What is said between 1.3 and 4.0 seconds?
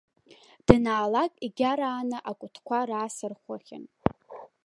егьарааны акәытқәа раасырхәахьан.